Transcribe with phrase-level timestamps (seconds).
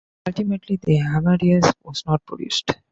[0.27, 2.71] Ultimately the "Amadeus" was not produced.